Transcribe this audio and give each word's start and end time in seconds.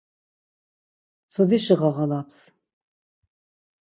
Mtsudişi 1.27 1.75
ğağalaps. 1.81 2.39